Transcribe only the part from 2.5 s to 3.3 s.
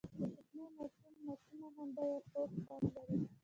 خوند لري.